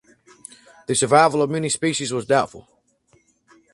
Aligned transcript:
The 0.87 0.95
survival 0.95 1.43
of 1.43 1.51
many 1.51 1.69
species 1.69 2.11
was 2.11 2.25
doubtful. 2.25 2.67